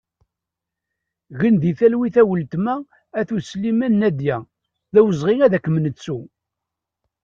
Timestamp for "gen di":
1.39-1.71